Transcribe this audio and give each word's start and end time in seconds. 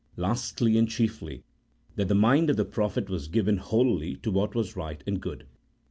Lastly 0.17 0.79
and 0.79 0.89
chiefly, 0.89 1.43
that 1.95 2.07
the 2.07 2.15
mind 2.15 2.49
of 2.49 2.57
the 2.57 2.65
prophet 2.65 3.07
was 3.07 3.27
given 3.27 3.57
wholly 3.57 4.15
to 4.23 4.31
what 4.31 4.55
was 4.55 4.75
right 4.75 5.03
and 5.05 5.21
good. 5.21 5.45